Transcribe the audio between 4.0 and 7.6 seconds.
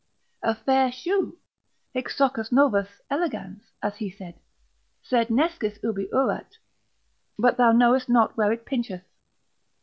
said, sed nescis ubi urat, but